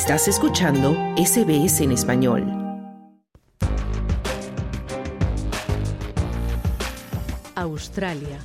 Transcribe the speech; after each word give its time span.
Estás 0.00 0.28
escuchando 0.28 0.96
SBS 1.16 1.82
en 1.82 1.90
español. 1.90 2.44
Australia. 7.56 8.38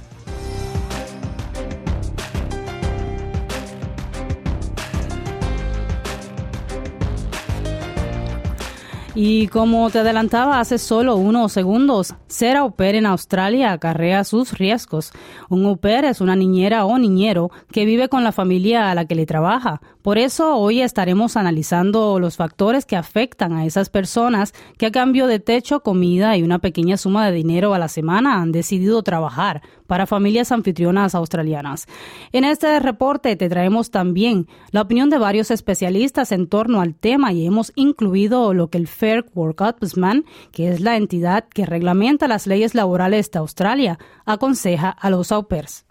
Y 9.16 9.48
como 9.50 9.92
te 9.92 10.00
adelantaba 10.00 10.60
hace 10.60 10.80
solo 10.80 11.18
unos 11.18 11.52
segundos, 11.52 12.16
ser 12.26 12.58
au 12.58 12.72
pair 12.72 12.96
en 12.96 13.06
Australia 13.06 13.72
acarrea 13.72 14.24
sus 14.24 14.58
riesgos. 14.58 15.12
Un 15.50 15.68
au 15.68 15.78
pair 15.78 16.06
es 16.06 16.20
una 16.20 16.36
niñera 16.36 16.86
o 16.86 16.98
niñero 16.98 17.52
que 17.72 17.86
vive 17.86 18.10
con 18.10 18.24
la 18.24 18.32
familia 18.32 18.90
a 18.90 18.96
la 18.96 19.06
que 19.06 19.14
le 19.14 19.28
trabaja. 19.28 19.82
Por 20.04 20.18
eso 20.18 20.58
hoy 20.58 20.82
estaremos 20.82 21.38
analizando 21.38 22.20
los 22.20 22.36
factores 22.36 22.86
que 22.86 22.98
afectan 22.98 23.54
a 23.54 23.66
esas 23.66 23.90
personas 23.90 24.54
que 24.78 24.88
a 24.88 24.92
cambio 24.92 25.28
de 25.28 25.40
techo, 25.40 25.80
comida 25.80 26.36
y 26.36 26.44
una 26.44 26.60
pequeña 26.60 26.98
suma 26.98 27.26
de 27.26 27.32
dinero 27.32 27.74
a 27.74 27.80
la 27.80 27.88
semana 27.88 28.42
han 28.42 28.52
decidido 28.52 29.02
trabajar 29.02 29.62
para 29.88 30.06
familias 30.06 30.52
anfitrionas 30.52 31.16
australianas. 31.16 31.88
En 32.34 32.44
este 32.44 32.82
reporte 32.82 33.38
te 33.38 33.48
traemos 33.48 33.92
también 33.92 34.48
la 34.72 34.82
opinión 34.82 35.10
de 35.10 35.20
varios 35.20 35.52
especialistas 35.52 36.34
en 36.34 36.48
torno 36.48 36.82
al 36.82 36.96
tema 36.96 37.32
y 37.32 37.46
hemos 37.46 37.72
incluido 37.76 38.54
lo 38.54 38.70
que 38.70 38.80
el 38.80 38.90
Fair 38.90 39.24
Work 39.34 39.62
Ombudsman, 39.62 40.26
que 40.52 40.68
es 40.68 40.82
la 40.82 40.98
entidad 40.98 41.46
que 41.48 41.66
reglamenta 41.66 42.28
las 42.28 42.46
leyes 42.46 42.76
laborales 42.76 43.32
de 43.32 43.40
Australia, 43.40 44.00
aconseja 44.26 44.90
a 44.90 45.10
los 45.10 45.32
au 45.32 45.48
pairs. 45.48 45.86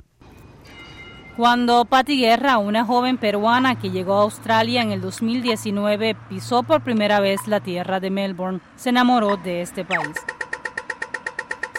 Cuando 1.37 1.87
Patti 1.87 2.19
Guerra, 2.19 2.59
una 2.59 2.85
joven 2.85 3.17
peruana 3.17 3.79
que 3.79 3.91
llegó 3.91 4.19
a 4.19 4.23
Australia 4.23 4.83
en 4.83 4.93
el 4.93 5.01
2019, 5.01 6.15
pisó 6.29 6.63
por 6.63 6.83
primera 6.83 7.21
vez 7.21 7.47
la 7.47 7.61
tierra 7.61 8.01
de 8.01 8.11
Melbourne, 8.11 8.61
se 8.77 8.91
enamoró 8.91 9.39
de 9.39 9.63
este 9.63 9.83
país. 9.83 10.15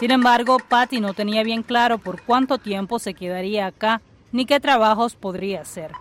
Sin 0.00 0.10
embargo, 0.10 0.56
Patty 0.58 1.00
no 1.00 1.14
tenía 1.14 1.44
bien 1.44 1.62
claro 1.62 1.98
por 1.98 2.20
cuánto 2.22 2.58
tiempo 2.58 2.98
se 2.98 3.14
quedaría 3.14 3.66
acá 3.66 4.02
ni 4.32 4.44
qué 4.44 4.58
trabajos 4.58 5.14
podría 5.14 5.60
hacer. 5.60 5.92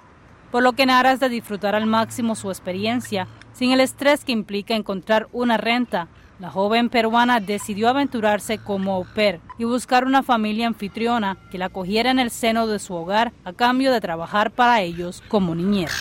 Por 0.51 0.63
lo 0.63 0.73
que 0.73 0.83
en 0.83 0.89
aras 0.89 1.19
de 1.19 1.29
disfrutar 1.29 1.75
al 1.75 1.85
máximo 1.85 2.33
su 2.33 2.49
experiencia, 2.49 3.27
sin 3.53 3.71
el 3.71 3.81
estrés 3.81 4.25
que 4.25 4.31
implica 4.31 4.73
encontrar 4.73 5.27
una 5.31 5.57
renta, 5.57 6.07
la 6.43 6.49
joven 6.49 6.89
peruana 6.89 7.39
decidió 7.39 7.87
aventurarse 7.87 8.57
como 8.57 8.95
au 8.95 9.05
pair 9.15 9.39
y 9.57 9.63
buscar 9.63 10.03
una 10.03 10.23
familia 10.23 10.67
anfitriona 10.67 11.37
que 11.49 11.57
la 11.57 11.67
acogiera 11.67 12.11
en 12.11 12.19
el 12.19 12.31
seno 12.31 12.67
de 12.67 12.79
su 12.79 12.93
hogar 12.93 13.31
a 13.45 13.53
cambio 13.53 13.93
de 13.93 14.01
trabajar 14.01 14.51
para 14.51 14.81
ellos 14.81 15.21
como 15.29 15.55
niñera. 15.55 15.93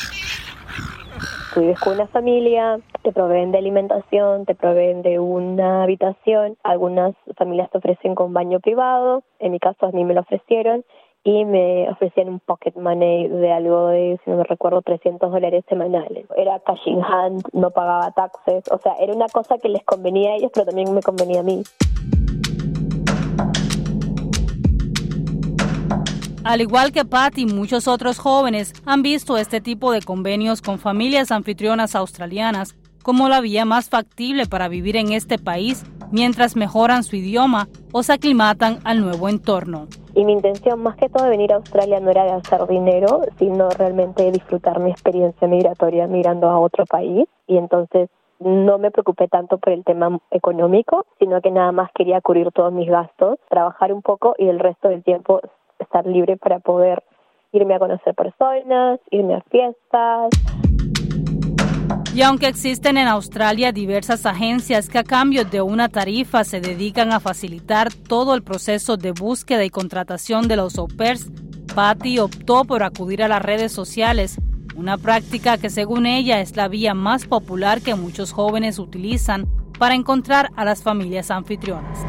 Vives 1.54 1.78
con 1.78 1.92
una 1.94 2.08
familia, 2.08 2.80
te 3.04 3.12
proveen 3.12 3.52
de 3.52 3.58
alimentación, 3.58 4.44
te 4.44 4.56
proveen 4.56 5.02
de 5.02 5.20
una 5.20 5.84
habitación, 5.84 6.56
algunas 6.64 7.14
familias 7.36 7.70
te 7.70 7.78
ofrecen 7.78 8.16
con 8.16 8.32
baño 8.32 8.58
privado, 8.58 9.22
en 9.38 9.52
mi 9.52 9.60
caso 9.60 9.86
a 9.86 9.92
mí 9.92 10.04
me 10.04 10.14
lo 10.14 10.22
ofrecieron 10.22 10.84
y 11.24 11.44
me 11.44 11.88
ofrecían 11.88 12.28
un 12.28 12.40
pocket 12.40 12.72
money 12.74 13.28
de 13.28 13.52
algo 13.52 13.88
de, 13.88 14.18
si 14.24 14.30
no 14.30 14.38
me 14.38 14.44
recuerdo, 14.44 14.82
300 14.82 15.30
dólares 15.30 15.64
semanales. 15.68 16.26
Era 16.36 16.58
cash 16.60 16.86
in 16.86 17.00
hand, 17.02 17.42
no 17.52 17.70
pagaba 17.70 18.10
taxes, 18.10 18.64
o 18.72 18.78
sea, 18.78 18.94
era 18.98 19.12
una 19.12 19.28
cosa 19.28 19.58
que 19.58 19.68
les 19.68 19.84
convenía 19.84 20.32
a 20.32 20.36
ellos, 20.36 20.50
pero 20.52 20.66
también 20.66 20.92
me 20.92 21.00
convenía 21.00 21.40
a 21.40 21.42
mí. 21.44 21.62
Al 26.44 26.60
igual 26.60 26.90
que 26.90 27.04
Pat 27.04 27.38
y 27.38 27.46
muchos 27.46 27.86
otros 27.86 28.18
jóvenes 28.18 28.72
han 28.84 29.02
visto 29.02 29.36
este 29.36 29.60
tipo 29.60 29.92
de 29.92 30.02
convenios 30.02 30.60
con 30.60 30.80
familias 30.80 31.30
anfitrionas 31.30 31.94
australianas 31.94 32.74
como 33.04 33.28
la 33.28 33.40
vía 33.40 33.64
más 33.64 33.88
factible 33.88 34.46
para 34.46 34.66
vivir 34.66 34.96
en 34.96 35.12
este 35.12 35.38
país 35.38 35.84
mientras 36.12 36.54
mejoran 36.54 37.02
su 37.02 37.16
idioma 37.16 37.66
o 37.92 38.02
se 38.02 38.12
aclimatan 38.12 38.78
al 38.84 39.00
nuevo 39.00 39.28
entorno. 39.28 39.88
Y 40.14 40.24
mi 40.24 40.32
intención 40.32 40.80
más 40.82 40.96
que 40.96 41.08
todo 41.08 41.24
de 41.24 41.30
venir 41.30 41.52
a 41.52 41.56
Australia 41.56 41.98
no 41.98 42.10
era 42.10 42.24
gastar 42.26 42.68
dinero, 42.68 43.22
sino 43.38 43.70
realmente 43.70 44.30
disfrutar 44.30 44.78
mi 44.78 44.90
experiencia 44.90 45.48
migratoria 45.48 46.06
migrando 46.06 46.48
a 46.50 46.60
otro 46.60 46.84
país. 46.84 47.26
Y 47.46 47.56
entonces 47.56 48.10
no 48.38 48.78
me 48.78 48.90
preocupé 48.90 49.28
tanto 49.28 49.58
por 49.58 49.72
el 49.72 49.84
tema 49.84 50.18
económico, 50.30 51.06
sino 51.18 51.40
que 51.40 51.50
nada 51.50 51.72
más 51.72 51.90
quería 51.94 52.20
cubrir 52.20 52.50
todos 52.52 52.72
mis 52.72 52.88
gastos, 52.88 53.38
trabajar 53.48 53.92
un 53.92 54.02
poco 54.02 54.34
y 54.36 54.48
el 54.48 54.58
resto 54.58 54.88
del 54.88 55.02
tiempo 55.02 55.40
estar 55.78 56.06
libre 56.06 56.36
para 56.36 56.58
poder 56.58 57.02
irme 57.52 57.74
a 57.74 57.78
conocer 57.78 58.14
personas, 58.14 59.00
irme 59.10 59.34
a 59.34 59.40
fiestas. 59.42 60.30
Y 62.14 62.22
aunque 62.22 62.46
existen 62.46 62.98
en 62.98 63.08
Australia 63.08 63.72
diversas 63.72 64.26
agencias 64.26 64.88
que 64.88 64.98
a 64.98 65.04
cambio 65.04 65.44
de 65.44 65.62
una 65.62 65.88
tarifa 65.88 66.44
se 66.44 66.60
dedican 66.60 67.10
a 67.10 67.20
facilitar 67.20 67.88
todo 68.08 68.34
el 68.34 68.42
proceso 68.42 68.96
de 68.96 69.12
búsqueda 69.12 69.64
y 69.64 69.70
contratación 69.70 70.46
de 70.46 70.56
los 70.56 70.78
au 70.78 70.88
pairs, 70.88 71.30
Patty 71.74 72.18
optó 72.18 72.64
por 72.64 72.82
acudir 72.82 73.22
a 73.22 73.28
las 73.28 73.40
redes 73.40 73.72
sociales, 73.72 74.38
una 74.76 74.98
práctica 74.98 75.56
que 75.56 75.70
según 75.70 76.04
ella 76.04 76.40
es 76.40 76.54
la 76.54 76.68
vía 76.68 76.92
más 76.92 77.26
popular 77.26 77.80
que 77.80 77.94
muchos 77.94 78.32
jóvenes 78.32 78.78
utilizan 78.78 79.46
para 79.78 79.94
encontrar 79.94 80.50
a 80.56 80.64
las 80.66 80.82
familias 80.82 81.30
anfitrionas 81.30 82.06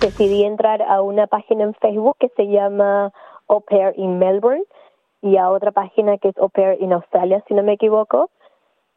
decidí 0.00 0.44
entrar 0.44 0.82
a 0.82 1.02
una 1.02 1.26
página 1.26 1.64
en 1.64 1.74
Facebook 1.74 2.16
que 2.18 2.28
se 2.36 2.46
llama 2.46 3.12
Au 3.48 3.60
Pair 3.60 3.92
in 3.96 4.18
Melbourne 4.18 4.64
y 5.20 5.36
a 5.36 5.50
otra 5.50 5.72
página 5.72 6.16
que 6.18 6.28
es 6.28 6.38
Au 6.38 6.48
Pair 6.48 6.80
in 6.80 6.92
Australia, 6.92 7.44
si 7.46 7.54
no 7.54 7.62
me 7.62 7.74
equivoco. 7.74 8.30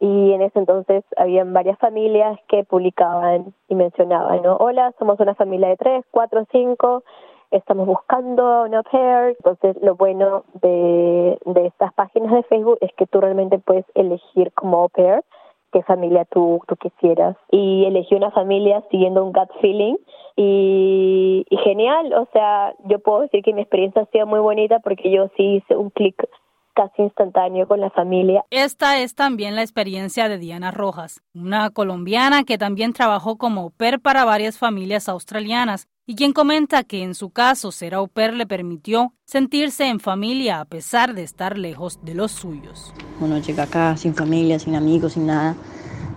Y 0.03 0.33
en 0.33 0.41
ese 0.41 0.59
entonces 0.59 1.05
habían 1.15 1.53
varias 1.53 1.79
familias 1.79 2.37
que 2.49 2.65
publicaban 2.65 3.53
y 3.69 3.75
mencionaban, 3.75 4.41
¿no? 4.41 4.57
Hola, 4.57 4.93
somos 4.99 5.17
una 5.21 5.33
familia 5.33 5.69
de 5.69 5.77
tres, 5.77 6.03
cuatro, 6.11 6.45
cinco, 6.51 7.05
estamos 7.51 7.87
buscando 7.87 8.63
una 8.63 8.79
au 8.79 8.83
pair. 8.83 9.37
Entonces, 9.39 9.81
lo 9.81 9.95
bueno 9.95 10.43
de, 10.61 11.39
de 11.45 11.67
estas 11.67 11.93
páginas 11.93 12.33
de 12.33 12.43
Facebook 12.43 12.79
es 12.81 12.91
que 12.97 13.07
tú 13.07 13.21
realmente 13.21 13.59
puedes 13.59 13.85
elegir 13.95 14.51
como 14.51 14.89
pair 14.89 15.23
qué 15.71 15.81
familia 15.83 16.25
tú, 16.25 16.59
tú 16.67 16.75
quisieras. 16.75 17.37
Y 17.49 17.85
elegí 17.85 18.13
una 18.13 18.31
familia 18.31 18.83
siguiendo 18.91 19.23
un 19.23 19.31
gut 19.31 19.51
feeling 19.61 19.95
y, 20.35 21.45
y, 21.49 21.57
genial, 21.59 22.13
o 22.13 22.27
sea, 22.33 22.73
yo 22.89 22.99
puedo 22.99 23.21
decir 23.21 23.41
que 23.41 23.53
mi 23.53 23.61
experiencia 23.61 24.01
ha 24.01 24.05
sido 24.07 24.27
muy 24.27 24.41
bonita 24.41 24.79
porque 24.79 25.09
yo 25.09 25.29
sí 25.37 25.55
hice 25.55 25.77
un 25.77 25.91
clic 25.91 26.27
casi 26.73 27.03
instantáneo 27.03 27.67
con 27.67 27.79
la 27.79 27.89
familia. 27.89 28.43
Esta 28.49 28.99
es 28.99 29.15
también 29.15 29.55
la 29.55 29.61
experiencia 29.61 30.29
de 30.29 30.37
Diana 30.37 30.71
Rojas, 30.71 31.21
una 31.33 31.69
colombiana 31.69 32.43
que 32.43 32.57
también 32.57 32.93
trabajó 32.93 33.37
como 33.37 33.61
au 33.61 33.71
pair 33.71 33.99
para 33.99 34.25
varias 34.25 34.57
familias 34.57 35.07
australianas 35.07 35.87
y 36.05 36.15
quien 36.15 36.33
comenta 36.33 36.83
que 36.83 37.03
en 37.03 37.15
su 37.15 37.29
caso 37.29 37.71
ser 37.71 37.93
au 37.93 38.07
pair 38.07 38.33
le 38.33 38.45
permitió 38.45 39.13
sentirse 39.25 39.87
en 39.87 39.99
familia 39.99 40.59
a 40.59 40.65
pesar 40.65 41.13
de 41.13 41.23
estar 41.23 41.57
lejos 41.57 41.99
de 42.03 42.13
los 42.13 42.31
suyos. 42.31 42.93
Uno 43.21 43.37
llega 43.37 43.63
acá 43.63 43.95
sin 43.95 44.13
familia, 44.13 44.59
sin 44.59 44.75
amigos, 44.75 45.13
sin 45.13 45.27
nada, 45.27 45.55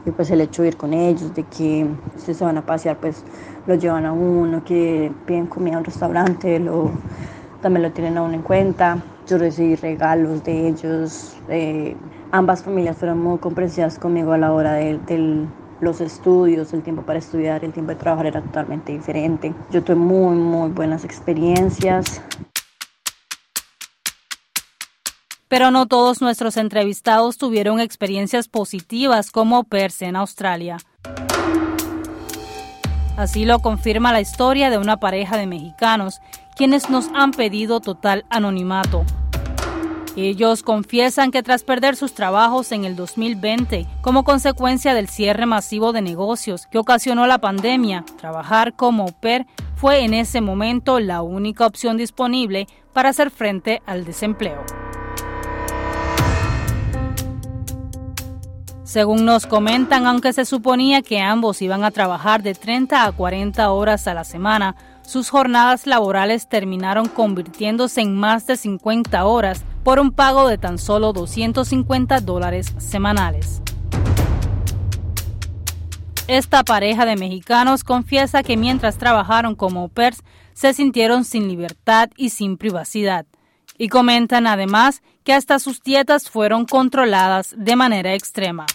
y 0.04 0.10
pues 0.10 0.30
el 0.30 0.40
hecho 0.40 0.62
de 0.62 0.68
ir 0.68 0.76
con 0.76 0.92
ellos, 0.92 1.34
de 1.34 1.44
que 1.44 1.86
si 2.16 2.34
se 2.34 2.44
van 2.44 2.58
a 2.58 2.66
pasear, 2.66 2.98
pues 2.98 3.24
lo 3.66 3.74
llevan 3.74 4.06
a 4.06 4.12
uno, 4.12 4.64
que 4.64 5.12
piden 5.26 5.46
comida 5.46 5.76
a 5.76 5.78
un 5.78 5.84
restaurante, 5.84 6.58
lo, 6.58 6.90
también 7.60 7.82
lo 7.82 7.92
tienen 7.92 8.18
a 8.18 8.22
uno 8.22 8.34
en 8.34 8.42
cuenta. 8.42 9.02
Yo 9.26 9.38
recibí 9.38 9.74
regalos 9.74 10.44
de 10.44 10.68
ellos, 10.68 11.36
eh, 11.48 11.96
ambas 12.30 12.62
familias 12.62 12.96
fueron 12.96 13.18
muy 13.20 13.38
comprensivas 13.38 13.98
conmigo 13.98 14.32
a 14.32 14.38
la 14.38 14.52
hora 14.52 14.74
de, 14.74 15.48
los 15.80 16.00
estudios, 16.00 16.72
el 16.72 16.82
tiempo 16.82 17.02
para 17.02 17.18
estudiar, 17.18 17.64
el 17.64 17.72
tiempo 17.72 17.92
de 17.92 17.98
trabajar 17.98 18.26
era 18.26 18.40
totalmente 18.40 18.92
diferente. 18.92 19.52
Yo 19.70 19.82
tuve 19.82 19.96
muy, 19.96 20.36
muy 20.36 20.70
buenas 20.70 21.04
experiencias. 21.04 22.22
Pero 25.48 25.70
no 25.70 25.86
todos 25.86 26.22
nuestros 26.22 26.56
entrevistados 26.56 27.36
tuvieron 27.36 27.80
experiencias 27.80 28.48
positivas 28.48 29.30
como 29.30 29.64
perse 29.64 30.06
en 30.06 30.16
Australia. 30.16 30.78
Así 33.16 33.44
lo 33.44 33.58
confirma 33.60 34.12
la 34.12 34.20
historia 34.20 34.70
de 34.70 34.78
una 34.78 34.98
pareja 34.98 35.36
de 35.36 35.46
mexicanos, 35.46 36.20
quienes 36.56 36.90
nos 36.90 37.08
han 37.14 37.30
pedido 37.30 37.80
total 37.80 38.24
anonimato. 38.30 39.04
Ellos 40.16 40.62
confiesan 40.62 41.30
que 41.30 41.42
tras 41.42 41.62
perder 41.62 41.94
sus 41.94 42.14
trabajos 42.14 42.72
en 42.72 42.86
el 42.86 42.96
2020 42.96 43.86
como 44.00 44.24
consecuencia 44.24 44.94
del 44.94 45.08
cierre 45.08 45.44
masivo 45.44 45.92
de 45.92 46.00
negocios 46.00 46.66
que 46.66 46.78
ocasionó 46.78 47.26
la 47.26 47.36
pandemia, 47.36 48.02
trabajar 48.18 48.74
como 48.74 49.02
au 49.02 49.12
pair 49.12 49.46
fue 49.74 50.04
en 50.04 50.14
ese 50.14 50.40
momento 50.40 51.00
la 51.00 51.20
única 51.20 51.66
opción 51.66 51.98
disponible 51.98 52.66
para 52.94 53.10
hacer 53.10 53.30
frente 53.30 53.82
al 53.84 54.06
desempleo. 54.06 54.64
Según 58.84 59.26
nos 59.26 59.46
comentan, 59.46 60.06
aunque 60.06 60.32
se 60.32 60.46
suponía 60.46 61.02
que 61.02 61.20
ambos 61.20 61.60
iban 61.60 61.84
a 61.84 61.90
trabajar 61.90 62.42
de 62.42 62.54
30 62.54 63.04
a 63.04 63.12
40 63.12 63.70
horas 63.70 64.08
a 64.08 64.14
la 64.14 64.24
semana, 64.24 64.76
sus 65.02 65.28
jornadas 65.28 65.86
laborales 65.86 66.48
terminaron 66.48 67.06
convirtiéndose 67.06 68.00
en 68.00 68.16
más 68.16 68.46
de 68.46 68.56
50 68.56 69.26
horas 69.26 69.62
por 69.86 70.00
un 70.00 70.10
pago 70.10 70.48
de 70.48 70.58
tan 70.58 70.78
solo 70.78 71.12
250 71.12 72.18
dólares 72.18 72.74
semanales. 72.78 73.62
Esta 76.26 76.64
pareja 76.64 77.06
de 77.06 77.14
mexicanos 77.14 77.84
confiesa 77.84 78.42
que 78.42 78.56
mientras 78.56 78.98
trabajaron 78.98 79.54
como 79.54 79.82
au 79.82 79.88
pairs 79.88 80.24
se 80.54 80.74
sintieron 80.74 81.24
sin 81.24 81.46
libertad 81.46 82.10
y 82.16 82.30
sin 82.30 82.56
privacidad. 82.56 83.26
Y 83.78 83.86
comentan 83.86 84.48
además 84.48 85.02
que 85.22 85.32
hasta 85.32 85.60
sus 85.60 85.80
dietas 85.84 86.28
fueron 86.28 86.64
controladas 86.64 87.54
de 87.56 87.76
manera 87.76 88.12
extrema. 88.14 88.66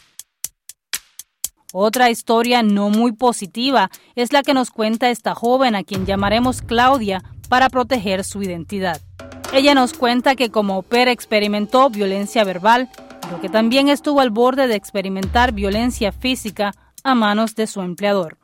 Otra 1.74 2.10
historia 2.10 2.64
no 2.64 2.90
muy 2.90 3.12
positiva 3.12 3.92
es 4.16 4.32
la 4.32 4.44
que 4.44 4.54
nos 4.54 4.70
cuenta 4.72 5.10
esta 5.10 5.36
joven 5.36 5.76
a 5.76 5.84
quien 5.84 6.06
llamaremos 6.06 6.62
Claudia 6.62 7.22
para 7.50 7.68
proteger 7.68 8.24
su 8.24 8.42
identidad. 8.42 9.02
Ella 9.54 9.76
nos 9.76 9.94
cuenta 9.94 10.36
que 10.36 10.50
como 10.50 10.82
pair 10.82 11.10
experimentó 11.10 11.90
violencia 11.90 12.46
verbal, 12.46 12.90
pero 13.22 13.42
que 13.42 13.50
también 13.50 13.90
estuvo 13.90 14.22
al 14.22 14.30
borde 14.30 14.68
de 14.68 14.76
experimentar 14.76 15.52
violencia 15.52 16.14
física 16.14 16.74
a 17.04 17.16
manos 17.16 17.56
de 17.56 17.68
su 17.68 17.82
empleador, 17.82 18.38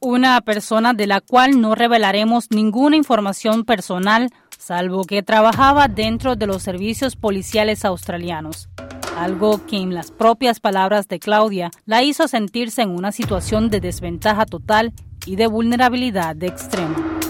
una 0.00 0.40
persona 0.40 0.94
de 0.94 1.06
la 1.06 1.20
cual 1.20 1.60
no 1.60 1.74
revelaremos 1.74 2.50
ninguna 2.50 2.96
información 2.96 3.64
personal, 3.64 4.30
salvo 4.58 5.04
que 5.04 5.22
trabajaba 5.22 5.88
dentro 5.88 6.36
de 6.36 6.46
los 6.46 6.62
servicios 6.62 7.16
policiales 7.16 7.84
australianos, 7.84 8.70
algo 9.18 9.66
que 9.66 9.76
en 9.76 9.94
las 9.94 10.10
propias 10.10 10.60
palabras 10.60 11.06
de 11.06 11.18
Claudia 11.18 11.70
la 11.84 12.02
hizo 12.02 12.28
sentirse 12.28 12.80
en 12.80 12.90
una 12.90 13.12
situación 13.12 13.68
de 13.68 13.80
desventaja 13.80 14.46
total 14.46 14.94
y 15.26 15.36
de 15.36 15.48
vulnerabilidad 15.48 16.34
de 16.34 16.46
extremo. 16.46 17.25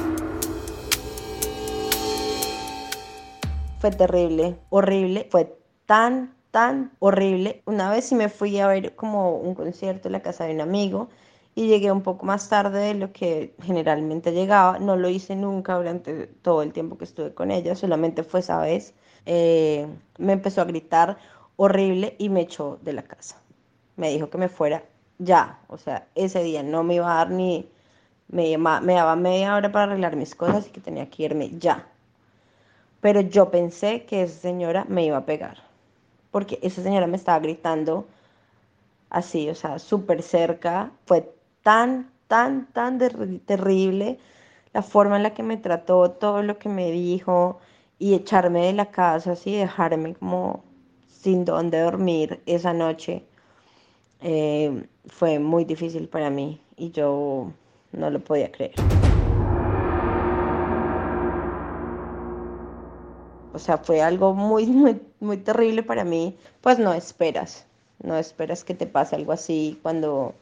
Fue 3.78 3.90
terrible, 3.90 4.58
horrible, 4.70 5.28
fue 5.30 5.58
tan 5.86 6.34
tan 6.50 6.92
horrible. 7.00 7.62
Una 7.66 7.90
vez 7.90 8.06
sí 8.06 8.14
me 8.14 8.30
fui 8.30 8.58
a 8.58 8.66
ver 8.66 8.94
como 8.96 9.36
un 9.36 9.54
concierto 9.54 10.08
en 10.08 10.12
la 10.12 10.22
casa 10.22 10.44
de 10.44 10.54
un 10.54 10.62
amigo 10.62 11.10
y 11.54 11.66
llegué 11.68 11.92
un 11.92 12.02
poco 12.02 12.24
más 12.24 12.48
tarde 12.48 12.78
de 12.80 12.94
lo 12.94 13.12
que 13.12 13.54
generalmente 13.62 14.32
llegaba. 14.32 14.78
No 14.78 14.96
lo 14.96 15.10
hice 15.10 15.36
nunca 15.36 15.74
durante 15.76 16.26
todo 16.26 16.62
el 16.62 16.72
tiempo 16.72 16.96
que 16.96 17.04
estuve 17.04 17.34
con 17.34 17.50
ella, 17.50 17.74
solamente 17.76 18.22
fue 18.22 18.40
esa 18.40 18.58
vez. 18.60 18.94
Eh, 19.26 19.86
me 20.18 20.32
empezó 20.32 20.62
a 20.62 20.64
gritar 20.64 21.18
horrible 21.56 22.16
y 22.18 22.30
me 22.30 22.40
echó 22.42 22.78
de 22.82 22.94
la 22.94 23.02
casa. 23.02 23.36
Me 23.96 24.10
dijo 24.10 24.30
que 24.30 24.38
me 24.38 24.48
fuera 24.48 24.82
ya, 25.18 25.60
o 25.68 25.78
sea, 25.78 26.08
ese 26.14 26.42
día 26.42 26.62
no 26.62 26.82
me 26.84 26.94
iba 26.94 27.12
a 27.12 27.16
dar 27.16 27.30
ni, 27.30 27.68
me, 28.28 28.56
me 28.58 28.94
daba 28.94 29.16
media 29.16 29.54
hora 29.56 29.72
para 29.72 29.84
arreglar 29.92 30.16
mis 30.16 30.34
cosas 30.34 30.66
y 30.68 30.70
que 30.70 30.80
tenía 30.80 31.10
que 31.10 31.24
irme 31.24 31.50
ya. 31.58 31.86
Pero 33.06 33.20
yo 33.20 33.52
pensé 33.52 34.04
que 34.04 34.24
esa 34.24 34.40
señora 34.40 34.84
me 34.88 35.04
iba 35.04 35.18
a 35.18 35.24
pegar 35.24 35.62
porque 36.32 36.58
esa 36.60 36.82
señora 36.82 37.06
me 37.06 37.16
estaba 37.16 37.38
gritando 37.38 38.04
así, 39.10 39.48
o 39.48 39.54
sea, 39.54 39.78
súper 39.78 40.24
cerca. 40.24 40.90
Fue 41.06 41.32
tan, 41.62 42.10
tan, 42.26 42.66
tan 42.72 42.98
terrible 43.46 44.18
la 44.72 44.82
forma 44.82 45.18
en 45.18 45.22
la 45.22 45.34
que 45.34 45.44
me 45.44 45.56
trató, 45.56 46.10
todo 46.10 46.42
lo 46.42 46.58
que 46.58 46.68
me 46.68 46.90
dijo 46.90 47.60
y 48.00 48.14
echarme 48.14 48.66
de 48.66 48.72
la 48.72 48.90
casa, 48.90 49.32
así, 49.32 49.54
dejarme 49.54 50.14
como 50.14 50.64
sin 51.08 51.44
dónde 51.44 51.80
dormir 51.80 52.42
esa 52.44 52.72
noche. 52.72 53.24
Eh, 54.20 54.84
fue 55.06 55.38
muy 55.38 55.64
difícil 55.64 56.08
para 56.08 56.28
mí 56.28 56.60
y 56.76 56.90
yo 56.90 57.52
no 57.92 58.10
lo 58.10 58.18
podía 58.18 58.50
creer. 58.50 58.74
O 63.56 63.58
sea, 63.58 63.78
fue 63.78 64.02
algo 64.02 64.34
muy, 64.34 64.66
muy, 64.82 65.00
muy 65.18 65.38
terrible 65.38 65.82
para 65.82 66.04
mí. 66.04 66.36
Pues 66.60 66.78
no 66.78 66.92
esperas, 66.92 67.66
no 68.02 68.16
esperas 68.18 68.64
que 68.64 68.74
te 68.74 68.86
pase 68.86 69.16
algo 69.16 69.32
así 69.32 69.78
cuando, 69.82 70.34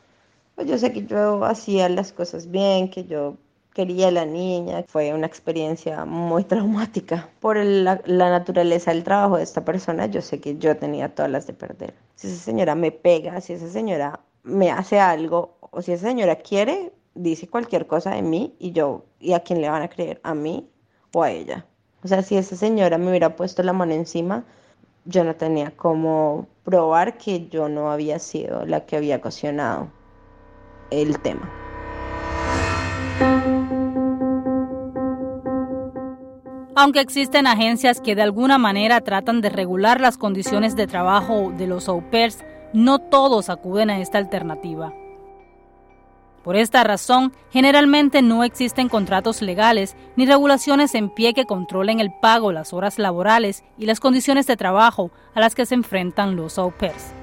pues 0.56 0.66
yo 0.66 0.76
sé 0.78 0.92
que 0.92 1.06
yo 1.06 1.44
hacía 1.44 1.88
las 1.88 2.12
cosas 2.12 2.50
bien, 2.50 2.90
que 2.90 3.04
yo 3.04 3.36
quería 3.72 4.08
a 4.08 4.10
la 4.10 4.26
niña. 4.26 4.84
Fue 4.88 5.14
una 5.14 5.28
experiencia 5.28 6.04
muy 6.04 6.42
traumática. 6.52 7.30
Por 7.38 7.56
la, 7.56 8.00
la, 8.04 8.30
naturaleza 8.30 8.90
del 8.92 9.04
trabajo 9.04 9.36
de 9.36 9.44
esta 9.44 9.64
persona, 9.64 10.06
yo 10.06 10.20
sé 10.20 10.40
que 10.40 10.58
yo 10.58 10.76
tenía 10.76 11.14
todas 11.14 11.30
las 11.30 11.46
de 11.46 11.52
perder. 11.52 11.94
Si 12.16 12.26
esa 12.26 12.42
señora 12.42 12.74
me 12.74 12.90
pega, 12.90 13.40
si 13.40 13.52
esa 13.52 13.68
señora 13.68 14.18
me 14.42 14.72
hace 14.72 14.98
algo, 14.98 15.56
o 15.60 15.82
si 15.82 15.92
esa 15.92 16.08
señora 16.08 16.34
quiere, 16.36 16.92
dice 17.14 17.46
cualquier 17.46 17.86
cosa 17.86 18.10
de 18.10 18.22
mí 18.22 18.56
y 18.58 18.72
yo, 18.72 19.04
¿y 19.20 19.34
a 19.34 19.40
quién 19.40 19.60
le 19.60 19.70
van 19.70 19.82
a 19.82 19.88
creer? 19.88 20.20
¿A 20.24 20.34
mí 20.34 20.68
o 21.12 21.22
a 21.22 21.30
ella? 21.30 21.64
O 22.04 22.08
sea, 22.08 22.22
si 22.22 22.36
esa 22.36 22.54
señora 22.54 22.98
me 22.98 23.08
hubiera 23.08 23.34
puesto 23.34 23.62
la 23.62 23.72
mano 23.72 23.94
encima, 23.94 24.44
yo 25.06 25.24
no 25.24 25.36
tenía 25.36 25.70
cómo 25.74 26.46
probar 26.62 27.16
que 27.16 27.48
yo 27.48 27.70
no 27.70 27.90
había 27.90 28.18
sido 28.18 28.66
la 28.66 28.84
que 28.84 28.96
había 28.96 29.16
ocasionado 29.16 29.88
el 30.90 31.18
tema. 31.20 31.50
Aunque 36.76 37.00
existen 37.00 37.46
agencias 37.46 38.00
que 38.02 38.14
de 38.14 38.22
alguna 38.22 38.58
manera 38.58 39.00
tratan 39.00 39.40
de 39.40 39.48
regular 39.48 40.00
las 40.00 40.18
condiciones 40.18 40.76
de 40.76 40.86
trabajo 40.86 41.52
de 41.56 41.66
los 41.66 41.88
au 41.88 42.02
pairs, 42.10 42.44
no 42.74 42.98
todos 42.98 43.48
acuden 43.48 43.88
a 43.88 44.00
esta 44.00 44.18
alternativa. 44.18 44.92
Por 46.44 46.56
esta 46.56 46.84
razón, 46.84 47.32
generalmente 47.50 48.20
no 48.20 48.44
existen 48.44 48.90
contratos 48.90 49.40
legales 49.40 49.96
ni 50.14 50.26
regulaciones 50.26 50.94
en 50.94 51.08
pie 51.08 51.32
que 51.32 51.46
controlen 51.46 52.00
el 52.00 52.12
pago, 52.12 52.52
las 52.52 52.74
horas 52.74 52.98
laborales 52.98 53.64
y 53.78 53.86
las 53.86 53.98
condiciones 53.98 54.46
de 54.46 54.58
trabajo 54.58 55.10
a 55.34 55.40
las 55.40 55.54
que 55.54 55.64
se 55.64 55.74
enfrentan 55.74 56.36
los 56.36 56.58
au 56.58 56.70
pairs. 56.70 57.14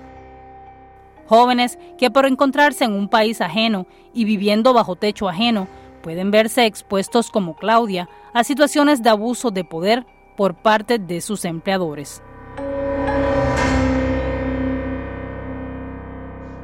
Jóvenes 1.27 1.77
que 1.99 2.09
por 2.09 2.25
encontrarse 2.25 2.83
en 2.83 2.93
un 2.93 3.09
país 3.09 3.41
ajeno 3.41 3.85
y 4.11 4.25
viviendo 4.25 4.73
bajo 4.73 4.95
techo 4.95 5.29
ajeno 5.29 5.67
pueden 6.01 6.31
verse 6.31 6.65
expuestos 6.65 7.29
como 7.29 7.55
Claudia 7.55 8.09
a 8.33 8.43
situaciones 8.43 9.03
de 9.03 9.11
abuso 9.11 9.51
de 9.51 9.63
poder 9.63 10.03
por 10.35 10.55
parte 10.55 10.97
de 10.97 11.21
sus 11.21 11.45
empleadores. 11.45 12.23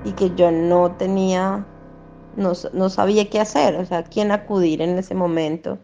Y 0.04 0.14
que 0.14 0.34
yo 0.36 0.50
no 0.50 0.92
tenía 0.94 1.64
no, 2.38 2.90
sabía 2.90 3.30
qué 3.30 3.40
hacer, 3.40 3.76
o 3.76 3.86
sea, 3.86 4.04
quién 4.04 4.32
acudir 4.32 4.82
en 4.82 4.98
ese 4.98 5.16
momento. 5.16 5.80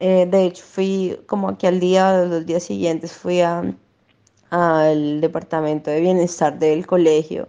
Eh, 0.00 0.26
de 0.30 0.44
hecho, 0.44 0.64
fui 0.64 1.18
como 1.26 1.48
aquí 1.48 1.66
al 1.66 1.80
día, 1.80 2.24
los 2.24 2.44
días 2.44 2.64
siguientes, 2.64 3.12
fui 3.12 3.40
al 3.40 5.20
departamento 5.20 5.90
de 5.90 6.00
bienestar 6.00 6.58
del 6.58 6.86
colegio 6.86 7.48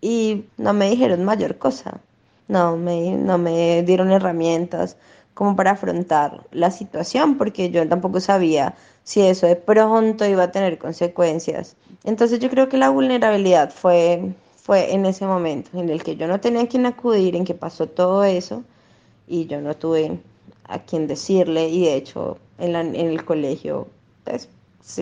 y 0.00 0.46
no 0.56 0.72
me 0.72 0.90
dijeron 0.90 1.24
mayor 1.24 1.58
cosa, 1.58 2.00
no 2.48 2.76
me, 2.76 3.12
no 3.12 3.38
me 3.38 3.82
dieron 3.84 4.10
herramientas 4.10 4.96
como 5.34 5.56
para 5.56 5.72
afrontar 5.72 6.44
la 6.50 6.70
situación, 6.70 7.38
porque 7.38 7.70
yo 7.70 7.88
tampoco 7.88 8.20
sabía 8.20 8.74
si 9.04 9.22
eso 9.22 9.46
de 9.46 9.56
pronto 9.56 10.26
iba 10.26 10.44
a 10.44 10.52
tener 10.52 10.78
consecuencias. 10.78 11.76
Entonces 12.04 12.40
yo 12.40 12.50
creo 12.50 12.68
que 12.68 12.76
la 12.78 12.90
vulnerabilidad 12.90 13.70
fue 13.70 14.34
fue 14.62 14.94
en 14.94 15.06
ese 15.06 15.26
momento 15.26 15.70
en 15.74 15.88
el 15.88 16.04
que 16.04 16.14
yo 16.14 16.28
no 16.28 16.40
tenía 16.40 16.62
a 16.62 16.66
quien 16.68 16.86
acudir, 16.86 17.34
en 17.34 17.44
que 17.44 17.54
pasó 17.54 17.88
todo 17.88 18.22
eso 18.22 18.62
y 19.26 19.46
yo 19.46 19.60
no 19.60 19.74
tuve 19.74 20.20
a 20.64 20.78
quien 20.78 21.08
decirle 21.08 21.68
y 21.68 21.80
de 21.80 21.96
hecho 21.96 22.38
en, 22.58 22.76
en 22.76 22.94
el 22.94 23.24
colegio 23.24 23.88
pues, 24.22 24.48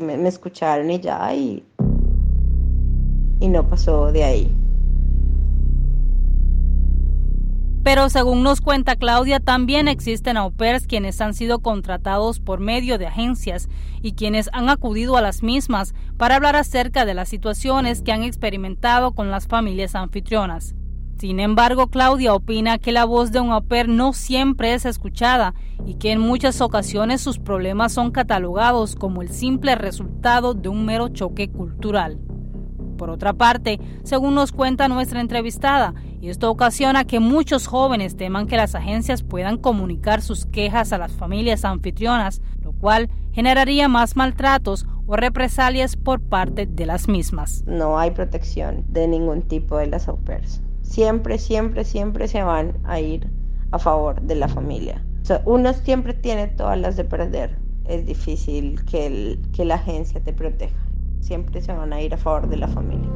me, 0.00 0.16
me, 0.16 0.30
escucharon 0.30 0.90
y 0.90 0.98
ya 0.98 1.34
y, 1.34 1.62
y 3.40 3.48
no 3.48 3.68
pasó 3.68 4.10
de 4.10 4.24
ahí. 4.24 4.59
Pero 7.82 8.10
según 8.10 8.42
nos 8.42 8.60
cuenta 8.60 8.96
Claudia, 8.96 9.40
también 9.40 9.88
existen 9.88 10.36
au 10.36 10.52
pairs 10.52 10.86
quienes 10.86 11.20
han 11.20 11.32
sido 11.32 11.60
contratados 11.60 12.38
por 12.38 12.60
medio 12.60 12.98
de 12.98 13.06
agencias 13.06 13.68
y 14.02 14.12
quienes 14.12 14.50
han 14.52 14.68
acudido 14.68 15.16
a 15.16 15.22
las 15.22 15.42
mismas 15.42 15.94
para 16.18 16.36
hablar 16.36 16.56
acerca 16.56 17.06
de 17.06 17.14
las 17.14 17.30
situaciones 17.30 18.02
que 18.02 18.12
han 18.12 18.22
experimentado 18.22 19.12
con 19.12 19.30
las 19.30 19.46
familias 19.46 19.94
anfitrionas. 19.94 20.74
Sin 21.18 21.40
embargo, 21.40 21.88
Claudia 21.88 22.34
opina 22.34 22.78
que 22.78 22.92
la 22.92 23.04
voz 23.04 23.30
de 23.30 23.40
un 23.40 23.50
au 23.50 23.62
pair 23.62 23.88
no 23.88 24.12
siempre 24.12 24.74
es 24.74 24.84
escuchada 24.84 25.54
y 25.86 25.94
que 25.94 26.12
en 26.12 26.20
muchas 26.20 26.60
ocasiones 26.60 27.20
sus 27.20 27.38
problemas 27.38 27.92
son 27.92 28.10
catalogados 28.10 28.94
como 28.94 29.22
el 29.22 29.30
simple 29.30 29.74
resultado 29.74 30.54
de 30.54 30.68
un 30.68 30.84
mero 30.86 31.08
choque 31.08 31.50
cultural. 31.50 32.18
Por 33.00 33.08
otra 33.08 33.32
parte, 33.32 33.80
según 34.04 34.34
nos 34.34 34.52
cuenta 34.52 34.86
nuestra 34.86 35.22
entrevistada, 35.22 35.94
esto 36.20 36.50
ocasiona 36.50 37.06
que 37.06 37.18
muchos 37.18 37.66
jóvenes 37.66 38.14
teman 38.14 38.46
que 38.46 38.58
las 38.58 38.74
agencias 38.74 39.22
puedan 39.22 39.56
comunicar 39.56 40.20
sus 40.20 40.44
quejas 40.44 40.92
a 40.92 40.98
las 40.98 41.10
familias 41.10 41.64
anfitrionas, 41.64 42.42
lo 42.62 42.72
cual 42.72 43.08
generaría 43.32 43.88
más 43.88 44.16
maltratos 44.16 44.84
o 45.06 45.16
represalias 45.16 45.96
por 45.96 46.20
parte 46.20 46.66
de 46.66 46.84
las 46.84 47.08
mismas. 47.08 47.64
No 47.66 47.98
hay 47.98 48.10
protección 48.10 48.84
de 48.88 49.08
ningún 49.08 49.40
tipo 49.48 49.78
de 49.78 49.86
las 49.86 50.06
au 50.06 50.18
pairs. 50.18 50.60
Siempre, 50.82 51.38
siempre, 51.38 51.86
siempre 51.86 52.28
se 52.28 52.42
van 52.42 52.80
a 52.84 53.00
ir 53.00 53.30
a 53.70 53.78
favor 53.78 54.20
de 54.20 54.34
la 54.34 54.48
familia. 54.48 55.02
uno 55.46 55.72
siempre 55.72 56.12
tiene 56.12 56.48
todas 56.48 56.78
las 56.78 56.98
de 56.98 57.04
perder 57.04 57.56
es 57.90 58.06
difícil 58.06 58.84
que, 58.84 59.38
que 59.52 59.64
la 59.64 59.76
agencia 59.76 60.20
te 60.20 60.32
proteja. 60.32 60.89
Siempre 61.20 61.60
se 61.60 61.72
van 61.72 61.92
a 61.92 62.00
ir 62.00 62.14
a 62.14 62.16
favor 62.16 62.48
de 62.48 62.56
la 62.56 62.68
familia. 62.68 63.08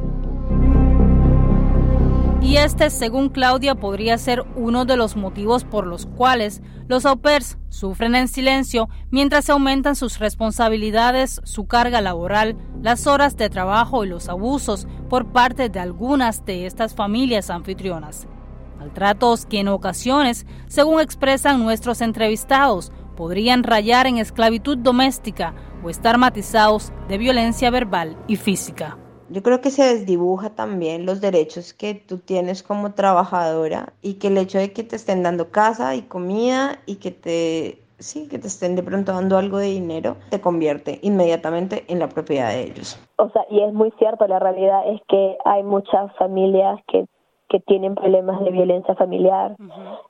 Y 2.45 2.57
este, 2.57 2.91
según 2.91 3.29
Claudia, 3.29 3.73
podría 3.73 4.19
ser 4.19 4.45
uno 4.55 4.85
de 4.85 4.97
los 4.97 5.15
motivos 5.15 5.63
por 5.63 5.87
los 5.87 6.05
cuales 6.05 6.61
los 6.87 7.07
au 7.07 7.17
pairs 7.17 7.57
sufren 7.69 8.13
en 8.13 8.27
silencio 8.27 8.87
mientras 9.09 9.45
se 9.45 9.51
aumentan 9.51 9.95
sus 9.95 10.19
responsabilidades, 10.19 11.41
su 11.43 11.65
carga 11.65 12.01
laboral, 12.01 12.55
las 12.83 13.07
horas 13.07 13.35
de 13.35 13.49
trabajo 13.49 14.05
y 14.05 14.09
los 14.09 14.29
abusos 14.29 14.87
por 15.09 15.25
parte 15.31 15.69
de 15.69 15.79
algunas 15.79 16.45
de 16.45 16.67
estas 16.67 16.93
familias 16.93 17.49
anfitrionas. 17.49 18.27
Maltratos 18.77 19.47
que 19.47 19.61
en 19.61 19.67
ocasiones, 19.67 20.45
según 20.67 20.99
expresan 21.01 21.63
nuestros 21.63 21.99
entrevistados, 22.01 22.91
podrían 23.15 23.63
rayar 23.63 24.05
en 24.05 24.19
esclavitud 24.19 24.77
doméstica 24.77 25.55
o 25.85 25.89
estar 25.89 26.17
matizados 26.17 26.91
de 27.07 27.17
violencia 27.17 27.69
verbal 27.69 28.17
y 28.27 28.37
física. 28.37 28.97
Yo 29.29 29.41
creo 29.43 29.61
que 29.61 29.71
se 29.71 29.83
desdibuja 29.83 30.51
también 30.51 31.05
los 31.05 31.21
derechos 31.21 31.73
que 31.73 31.95
tú 31.95 32.19
tienes 32.19 32.63
como 32.63 32.93
trabajadora 32.93 33.93
y 34.01 34.15
que 34.15 34.27
el 34.27 34.37
hecho 34.37 34.57
de 34.57 34.71
que 34.71 34.83
te 34.83 34.95
estén 34.95 35.23
dando 35.23 35.49
casa 35.49 35.95
y 35.95 36.03
comida 36.03 36.79
y 36.85 36.95
que 36.97 37.11
te 37.11 37.81
sí, 37.97 38.27
que 38.27 38.39
te 38.39 38.47
estén 38.47 38.75
de 38.75 38.83
pronto 38.83 39.13
dando 39.13 39.37
algo 39.37 39.57
de 39.57 39.67
dinero, 39.67 40.17
te 40.29 40.41
convierte 40.41 40.99
inmediatamente 41.01 41.85
en 41.87 41.99
la 41.99 42.09
propiedad 42.09 42.49
de 42.49 42.63
ellos. 42.63 42.99
O 43.17 43.29
sea, 43.29 43.45
y 43.49 43.61
es 43.61 43.73
muy 43.73 43.91
cierto, 43.97 44.27
la 44.27 44.39
realidad 44.39 44.81
es 44.87 45.01
que 45.07 45.37
hay 45.45 45.63
muchas 45.63 46.13
familias 46.17 46.79
que, 46.87 47.05
que 47.49 47.59
tienen 47.61 47.95
problemas 47.95 48.43
de 48.43 48.51
violencia 48.51 48.95
familiar, 48.95 49.55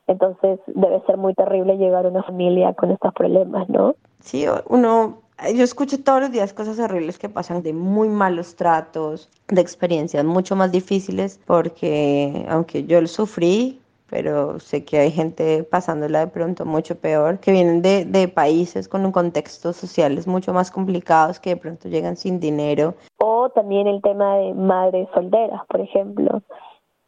entonces 0.07 0.59
debe 0.67 1.01
ser 1.05 1.17
muy 1.17 1.33
terrible 1.35 1.77
llegar 1.77 2.05
a 2.05 2.09
una 2.09 2.23
familia 2.23 2.73
con 2.73 2.91
estos 2.91 3.13
problemas, 3.13 3.69
¿no? 3.69 3.95
Sí, 4.19 4.45
uno 4.67 5.24
yo 5.55 5.63
escucho 5.63 6.01
todos 6.01 6.21
los 6.21 6.31
días 6.31 6.53
cosas 6.53 6.79
horribles 6.79 7.17
que 7.17 7.29
pasan 7.29 7.61
de 7.61 7.73
muy 7.73 8.09
malos 8.09 8.55
tratos, 8.55 9.29
de 9.47 9.61
experiencias 9.61 10.23
mucho 10.23 10.55
más 10.55 10.71
difíciles, 10.71 11.39
porque 11.45 12.45
aunque 12.49 12.85
yo 12.85 13.01
lo 13.01 13.07
sufrí, 13.07 13.79
pero 14.09 14.59
sé 14.59 14.85
que 14.85 14.99
hay 14.99 15.11
gente 15.11 15.63
pasándola 15.63 16.19
de 16.19 16.27
pronto 16.27 16.65
mucho 16.65 16.95
peor, 16.95 17.39
que 17.39 17.51
vienen 17.51 17.81
de, 17.81 18.05
de 18.05 18.27
países 18.27 18.87
con 18.87 19.05
un 19.05 19.11
contexto 19.11 19.73
sociales 19.73 20.27
mucho 20.27 20.53
más 20.53 20.71
complicados, 20.71 21.39
que 21.39 21.51
de 21.51 21.57
pronto 21.57 21.89
llegan 21.89 22.15
sin 22.15 22.39
dinero. 22.39 22.95
O 23.17 23.49
también 23.49 23.87
el 23.87 24.01
tema 24.01 24.37
de 24.37 24.53
madres 24.53 25.07
solteras, 25.13 25.61
por 25.67 25.81
ejemplo 25.81 26.41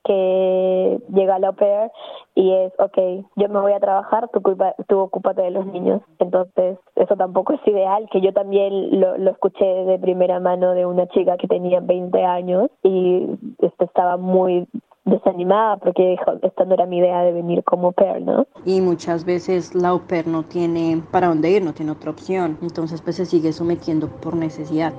que 0.08 1.00
llega 1.14 1.38
la 1.40 1.50
au 1.50 1.56
pair 1.56 1.92
y 2.34 2.54
es, 2.54 2.72
ok, 2.80 3.26
yo 3.36 3.50
me 3.50 3.60
voy 3.60 3.74
a 3.74 3.80
trabajar, 3.80 4.30
tú, 4.32 4.42
culpa, 4.42 4.74
tú 4.88 5.00
ocúpate 5.00 5.42
de 5.42 5.52
los 5.52 5.66
niños. 5.66 6.02
Entonces, 6.20 6.78
eso 6.96 7.16
tampoco 7.16 7.54
es 7.54 7.68
ideal, 7.68 8.08
que 8.12 8.22
yo 8.22 8.32
también 8.32 9.00
lo, 9.00 9.18
lo 9.18 9.32
escuché 9.32 9.66
de 9.66 10.00
primera 10.00 10.40
mano 10.40 10.74
de 10.74 10.86
una 10.86 11.08
chica 11.08 11.36
que 11.38 11.48
tenía 11.48 11.82
20 11.82 12.24
años 12.24 12.70
y 12.84 13.28
este, 13.60 13.86
estaba 13.86 14.18
muy 14.18 14.68
desanimada 15.04 15.78
porque 15.78 16.10
dijo, 16.10 16.34
esta 16.42 16.66
no 16.66 16.74
era 16.74 16.86
mi 16.86 17.00
idea 17.00 17.22
de 17.24 17.32
venir 17.32 17.64
como 17.64 17.92
pair, 17.92 18.22
¿no? 18.22 18.46
Y 18.66 18.82
muchas 18.82 19.26
veces 19.26 19.74
la 19.74 19.90
au 19.90 20.02
pair 20.08 20.28
no 20.28 20.44
tiene 20.44 21.02
para 21.12 21.28
dónde 21.28 21.50
ir, 21.50 21.64
no 21.64 21.74
tiene 21.74 21.92
otra 21.92 22.12
opción. 22.12 22.58
Entonces, 22.62 23.02
pues 23.02 23.16
se 23.16 23.26
sigue 23.26 23.52
sometiendo 23.52 24.08
por 24.08 24.36
necesidad. 24.36 24.94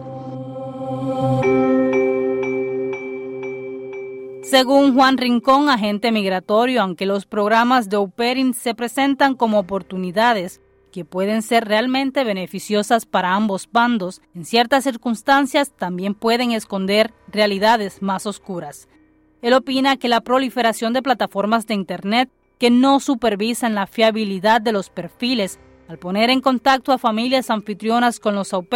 Según 4.50 4.95
Juan 4.95 5.19
Rincón, 5.19 5.69
agente 5.69 6.11
migratorio, 6.11 6.81
aunque 6.81 7.05
los 7.05 7.26
programas 7.26 7.90
de 7.90 7.97
au 7.97 8.11
se 8.55 8.75
presentan 8.75 9.35
como 9.35 9.59
oportunidades 9.59 10.62
que 10.90 11.05
pueden 11.05 11.43
ser 11.43 11.67
realmente 11.69 12.25
beneficiosas 12.25 13.05
para 13.05 13.35
ambos 13.35 13.69
bandos, 13.71 14.23
en 14.35 14.47
ciertas 14.47 14.85
circunstancias 14.85 15.71
también 15.76 16.14
pueden 16.14 16.52
esconder 16.52 17.12
realidades 17.31 18.00
más 18.00 18.25
oscuras. 18.25 18.88
Él 19.43 19.52
opina 19.52 19.99
que 19.99 20.09
la 20.09 20.23
proliferación 20.23 20.95
de 20.95 21.02
plataformas 21.02 21.67
de 21.67 21.75
Internet 21.75 22.31
que 22.57 22.71
no 22.71 23.00
supervisan 23.00 23.75
la 23.75 23.87
fiabilidad 23.87 24.62
de 24.62 24.73
los 24.73 24.88
perfiles 24.88 25.61
al 25.88 25.99
poner 25.99 26.31
en 26.31 26.40
contacto 26.40 26.93
a 26.93 26.99
familias 26.99 27.50
anfitrionas 27.50 28.19
con 28.19 28.35
los 28.35 28.55
au 28.55 28.67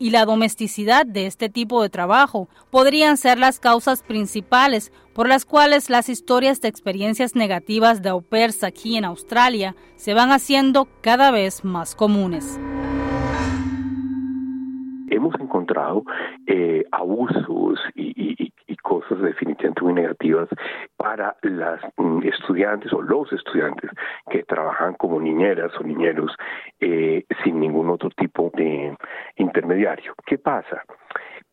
y 0.00 0.10
la 0.10 0.24
domesticidad 0.24 1.04
de 1.04 1.26
este 1.26 1.50
tipo 1.50 1.82
de 1.82 1.90
trabajo 1.90 2.48
podrían 2.70 3.18
ser 3.18 3.38
las 3.38 3.60
causas 3.60 4.02
principales 4.02 4.92
por 5.12 5.28
las 5.28 5.44
cuales 5.44 5.90
las 5.90 6.08
historias 6.08 6.62
de 6.62 6.68
experiencias 6.68 7.36
negativas 7.36 8.00
de 8.00 8.08
au 8.08 8.22
pairs 8.22 8.64
aquí 8.64 8.96
en 8.96 9.04
Australia 9.04 9.76
se 9.96 10.14
van 10.14 10.30
haciendo 10.30 10.88
cada 11.02 11.30
vez 11.30 11.64
más 11.64 11.94
comunes. 11.94 12.58
Hemos 15.10 15.34
encontrado 15.38 16.04
eh, 16.46 16.84
abusos 16.92 17.78
y, 17.94 18.49
cosas 18.90 19.20
definitivamente 19.20 19.82
muy 19.82 19.92
negativas 19.92 20.48
para 20.96 21.36
las 21.42 21.80
mm, 21.96 22.24
estudiantes 22.24 22.92
o 22.92 23.00
los 23.00 23.32
estudiantes 23.32 23.88
que 24.28 24.42
trabajan 24.42 24.94
como 24.94 25.20
niñeras 25.20 25.70
o 25.78 25.84
niñeros 25.84 26.32
eh, 26.80 27.24
sin 27.44 27.60
ningún 27.60 27.88
otro 27.88 28.10
tipo 28.10 28.50
de 28.54 28.96
intermediario. 29.36 30.12
¿Qué 30.26 30.38
pasa? 30.38 30.82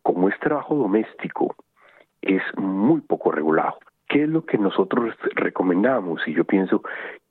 Como 0.01 0.29
es 0.29 0.39
trabajo 0.39 0.73
doméstico, 0.73 1.55
es 2.23 2.41
muy 2.57 3.01
poco 3.01 3.31
regulado. 3.31 3.77
¿Qué 4.09 4.23
es 4.23 4.29
lo 4.29 4.43
que 4.43 4.57
nosotros 4.57 5.13
recomendamos? 5.35 6.27
Y 6.27 6.33
yo 6.33 6.43
pienso 6.43 6.81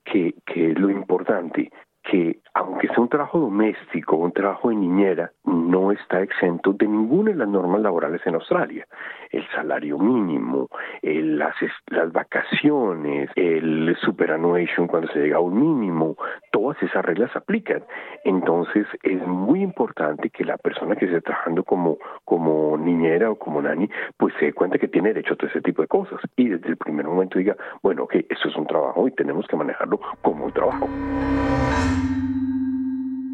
que, 0.05 0.35
que 0.47 0.71
es 0.71 0.79
lo 0.79 0.89
importante, 0.89 1.73
que 2.11 2.39
aunque 2.55 2.89
sea 2.89 3.01
un 3.01 3.09
trabajo 3.09 3.39
doméstico, 3.39 4.17
un 4.17 4.33
trabajo 4.33 4.71
de 4.71 4.77
niñera, 4.77 5.31
no 5.45 5.93
está 5.93 6.23
exento 6.23 6.73
de 6.73 6.87
ninguna 6.87 7.33
de 7.33 7.37
las 7.37 7.49
normas 7.49 7.83
laborales 7.83 8.21
en 8.25 8.35
Australia. 8.35 8.87
El 9.31 9.47
salario 9.49 9.99
mínimo, 9.99 10.69
las, 11.03 11.55
las 11.89 12.13
vacaciones, 12.13 13.29
el 13.35 13.95
superannuation 14.01 14.87
cuando 14.87 15.09
se 15.13 15.19
llega 15.19 15.37
a 15.37 15.41
un 15.41 15.61
mínimo, 15.61 16.17
todas 16.51 16.83
esas 16.83 17.05
reglas 17.05 17.35
aplican. 17.37 17.83
Entonces 18.25 18.87
es 19.03 19.27
muy 19.27 19.63
importante 19.63 20.31
que 20.31 20.45
la 20.45 20.57
persona 20.57 20.97
que 20.97 21.07
esté 21.07 21.21
trabajando 21.21 21.65
como, 21.65 21.99
como 22.25 22.79
niñera 22.79 23.31
o 23.31 23.35
como 23.37 23.61
nani, 23.61 23.91
pues 24.17 24.33
se 24.39 24.47
dé 24.47 24.53
cuenta 24.53 24.79
que 24.79 24.89
tiene 24.89 25.13
derecho 25.13 25.35
a 25.35 25.37
todo 25.37 25.51
ese 25.51 25.61
tipo 25.61 25.83
de 25.83 25.89
cosas. 25.89 26.21
Y 26.37 26.49
desde 26.49 26.69
el 26.69 26.77
primer 26.77 27.07
momento 27.07 27.39
diga, 27.39 27.57
bueno, 27.83 28.07
que 28.07 28.25
esto 28.31 28.49
es 28.49 28.57
un 28.57 28.67
trabajo 28.67 29.07
y 29.09 29.11
tenemos 29.11 29.47
que 29.47 29.57
manejarlo 29.57 30.01
como 30.23 30.47
un 30.47 30.53
trabajo. 30.53 30.89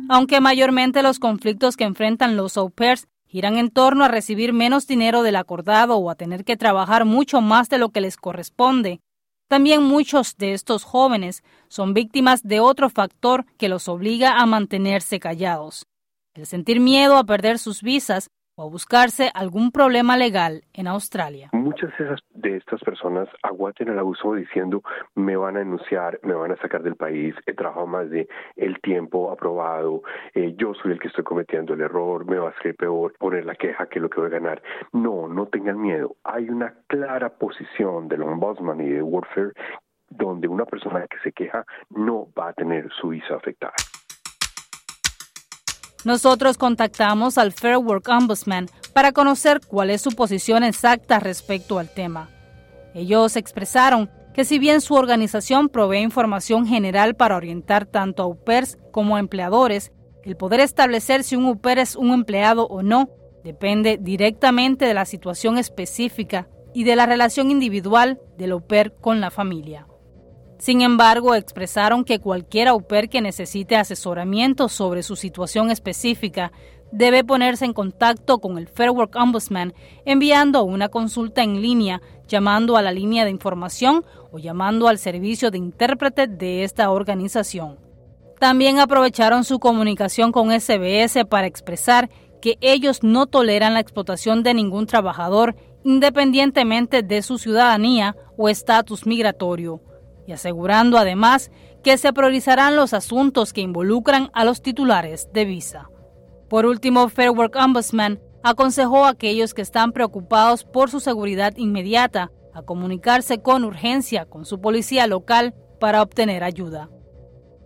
Aunque 0.08 0.40
mayormente 0.40 1.02
los 1.02 1.18
conflictos 1.18 1.76
que 1.76 1.84
enfrentan 1.84 2.36
los 2.36 2.56
au 2.56 2.68
pairs 2.68 3.08
giran 3.26 3.56
en 3.56 3.70
torno 3.70 4.04
a 4.04 4.08
recibir 4.08 4.52
menos 4.52 4.86
dinero 4.86 5.22
del 5.22 5.36
acordado 5.36 5.96
o 5.96 6.10
a 6.10 6.16
tener 6.16 6.44
que 6.44 6.58
trabajar 6.58 7.06
mucho 7.06 7.40
más 7.40 7.70
de 7.70 7.78
lo 7.78 7.88
que 7.88 8.02
les 8.02 8.18
corresponde, 8.18 9.00
también 9.48 9.82
muchos 9.82 10.36
de 10.36 10.52
estos 10.52 10.84
jóvenes 10.84 11.42
son 11.68 11.94
víctimas 11.94 12.42
de 12.42 12.60
otro 12.60 12.90
factor 12.90 13.46
que 13.56 13.70
los 13.70 13.88
obliga 13.88 14.40
a 14.40 14.46
mantenerse 14.46 15.18
callados, 15.18 15.86
el 16.34 16.46
sentir 16.46 16.78
miedo 16.78 17.16
a 17.16 17.24
perder 17.24 17.58
sus 17.58 17.82
visas 17.82 18.28
o 18.54 18.70
buscarse 18.70 19.30
algún 19.34 19.70
problema 19.72 20.16
legal 20.16 20.62
en 20.72 20.86
Australia. 20.86 21.50
Muchas 21.52 21.90
de, 22.34 22.56
estas 22.56 22.80
personas 22.80 23.28
aguantan 23.42 23.88
el 23.88 23.98
abuso 23.98 24.34
diciendo 24.34 24.82
me 25.14 25.36
van 25.36 25.56
a 25.56 25.60
denunciar, 25.60 26.20
me 26.22 26.34
van 26.34 26.52
a 26.52 26.56
sacar 26.56 26.82
del 26.82 26.96
país, 26.96 27.34
he 27.46 27.54
trabajado 27.54 27.86
más 27.86 28.10
de 28.10 28.28
el 28.56 28.80
tiempo 28.80 29.30
aprobado, 29.30 30.02
eh, 30.34 30.54
yo 30.56 30.74
soy 30.74 30.92
el 30.92 31.00
que 31.00 31.08
estoy 31.08 31.24
cometiendo 31.24 31.74
el 31.74 31.80
error, 31.80 32.26
me 32.26 32.38
va 32.38 32.50
a 32.50 32.62
ser 32.62 32.74
peor 32.76 33.14
poner 33.18 33.44
la 33.44 33.54
queja 33.54 33.86
que 33.86 34.00
lo 34.00 34.10
que 34.10 34.20
voy 34.20 34.28
a 34.28 34.38
ganar. 34.38 34.62
No, 34.92 35.28
no 35.28 35.46
tengan 35.46 35.80
miedo. 35.80 36.16
Hay 36.24 36.48
una 36.48 36.74
clara 36.86 37.30
posición 37.30 38.08
del 38.08 38.22
ombudsman 38.22 38.80
y 38.80 38.90
de 38.90 39.02
Warfare 39.02 39.52
donde 40.10 40.48
una 40.48 40.66
persona 40.66 41.06
que 41.08 41.18
se 41.24 41.32
queja 41.32 41.64
no 41.90 42.28
va 42.38 42.50
a 42.50 42.52
tener 42.52 42.90
su 43.00 43.08
visa 43.08 43.34
afectada. 43.34 43.74
Nosotros 46.04 46.58
contactamos 46.58 47.38
al 47.38 47.52
Fair 47.52 47.76
Work 47.76 48.08
Ombudsman 48.08 48.68
para 48.92 49.12
conocer 49.12 49.60
cuál 49.66 49.90
es 49.90 50.02
su 50.02 50.10
posición 50.10 50.64
exacta 50.64 51.20
respecto 51.20 51.78
al 51.78 51.88
tema. 51.88 52.28
Ellos 52.94 53.36
expresaron 53.36 54.10
que 54.34 54.44
si 54.44 54.58
bien 54.58 54.80
su 54.80 54.94
organización 54.94 55.68
provee 55.68 56.00
información 56.00 56.66
general 56.66 57.14
para 57.14 57.36
orientar 57.36 57.86
tanto 57.86 58.22
a 58.22 58.26
UPERS 58.26 58.78
como 58.90 59.16
a 59.16 59.20
empleadores, 59.20 59.92
el 60.24 60.36
poder 60.36 60.60
establecer 60.60 61.22
si 61.22 61.36
un 61.36 61.46
UPER 61.46 61.78
es 61.78 61.96
un 61.96 62.12
empleado 62.12 62.66
o 62.66 62.82
no 62.82 63.08
depende 63.44 63.98
directamente 64.00 64.84
de 64.86 64.94
la 64.94 65.04
situación 65.04 65.58
específica 65.58 66.48
y 66.74 66.84
de 66.84 66.96
la 66.96 67.06
relación 67.06 67.50
individual 67.50 68.20
del 68.38 68.54
UPER 68.54 68.94
con 69.00 69.20
la 69.20 69.30
familia. 69.30 69.86
Sin 70.62 70.80
embargo, 70.80 71.34
expresaron 71.34 72.04
que 72.04 72.20
cualquier 72.20 72.68
au 72.68 72.86
pair 72.86 73.08
que 73.08 73.20
necesite 73.20 73.74
asesoramiento 73.74 74.68
sobre 74.68 75.02
su 75.02 75.16
situación 75.16 75.72
específica 75.72 76.52
debe 76.92 77.24
ponerse 77.24 77.64
en 77.64 77.72
contacto 77.72 78.38
con 78.38 78.58
el 78.58 78.68
Fair 78.68 78.90
Work 78.90 79.16
Ombudsman 79.16 79.74
enviando 80.04 80.62
una 80.62 80.88
consulta 80.88 81.42
en 81.42 81.60
línea, 81.60 82.00
llamando 82.28 82.76
a 82.76 82.82
la 82.82 82.92
línea 82.92 83.24
de 83.24 83.32
información 83.32 84.04
o 84.30 84.38
llamando 84.38 84.86
al 84.86 84.98
servicio 84.98 85.50
de 85.50 85.58
intérprete 85.58 86.28
de 86.28 86.62
esta 86.62 86.92
organización. 86.92 87.80
También 88.38 88.78
aprovecharon 88.78 89.42
su 89.42 89.58
comunicación 89.58 90.30
con 90.30 90.52
SBS 90.52 91.24
para 91.28 91.48
expresar 91.48 92.08
que 92.40 92.56
ellos 92.60 93.02
no 93.02 93.26
toleran 93.26 93.74
la 93.74 93.80
explotación 93.80 94.44
de 94.44 94.54
ningún 94.54 94.86
trabajador 94.86 95.56
independientemente 95.82 97.02
de 97.02 97.22
su 97.22 97.38
ciudadanía 97.38 98.14
o 98.36 98.48
estatus 98.48 99.06
migratorio, 99.06 99.80
y 100.26 100.32
asegurando 100.32 100.98
además 100.98 101.50
que 101.82 101.98
se 101.98 102.12
priorizarán 102.12 102.76
los 102.76 102.94
asuntos 102.94 103.52
que 103.52 103.60
involucran 103.60 104.30
a 104.34 104.44
los 104.44 104.62
titulares 104.62 105.28
de 105.32 105.44
visa. 105.44 105.90
Por 106.48 106.66
último, 106.66 107.08
Fair 107.08 107.30
Work 107.30 107.56
Ombudsman 107.56 108.20
aconsejó 108.42 109.04
a 109.04 109.10
aquellos 109.10 109.54
que 109.54 109.62
están 109.62 109.92
preocupados 109.92 110.64
por 110.64 110.90
su 110.90 111.00
seguridad 111.00 111.54
inmediata 111.56 112.30
a 112.54 112.62
comunicarse 112.62 113.40
con 113.40 113.64
urgencia 113.64 114.26
con 114.26 114.44
su 114.44 114.60
policía 114.60 115.06
local 115.06 115.54
para 115.80 116.02
obtener 116.02 116.44
ayuda. 116.44 116.90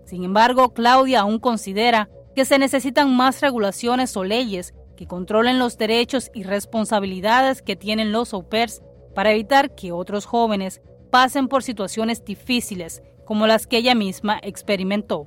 Sin 0.04 0.22
embargo, 0.22 0.72
Claudia 0.72 1.20
aún 1.20 1.38
considera 1.38 2.08
que 2.34 2.44
se 2.44 2.58
necesitan 2.58 3.14
más 3.16 3.40
regulaciones 3.40 4.16
o 4.16 4.22
leyes 4.22 4.75
que 4.96 5.06
controlen 5.06 5.58
los 5.58 5.76
derechos 5.78 6.30
y 6.32 6.44
responsabilidades 6.44 7.62
que 7.62 7.76
tienen 7.76 8.12
los 8.12 8.32
au 8.32 8.48
pairs 8.48 8.82
para 9.14 9.32
evitar 9.32 9.75
que 9.75 9.92
otros 9.92 10.26
jóvenes 10.26 10.80
pasen 11.16 11.49
por 11.49 11.62
situaciones 11.62 12.23
difíciles 12.26 13.02
como 13.25 13.46
las 13.46 13.66
que 13.66 13.78
ella 13.78 13.94
misma 13.94 14.38
experimentó. 14.42 15.26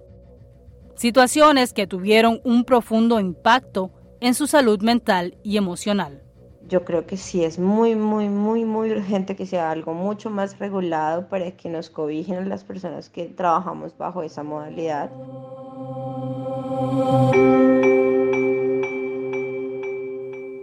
Situaciones 0.93 1.73
que 1.73 1.87
tuvieron 1.87 2.41
un 2.43 2.63
profundo 2.63 3.19
impacto 3.19 3.89
en 4.21 4.35
su 4.35 4.45
salud 4.45 4.79
mental 4.83 5.39
y 5.41 5.57
emocional. 5.57 6.21
Yo 6.67 6.85
creo 6.85 7.07
que 7.07 7.17
sí 7.17 7.43
es 7.43 7.57
muy, 7.57 7.95
muy, 7.95 8.29
muy, 8.29 8.65
muy 8.65 8.91
urgente 8.91 9.35
que 9.35 9.47
sea 9.47 9.71
algo 9.71 9.95
mucho 9.95 10.29
más 10.29 10.59
regulado 10.59 11.27
para 11.27 11.49
que 11.57 11.69
nos 11.69 11.89
cobijen 11.89 12.49
las 12.49 12.63
personas 12.63 13.09
que 13.09 13.25
trabajamos 13.25 13.97
bajo 13.97 14.21
esa 14.21 14.43
modalidad. 14.43 15.09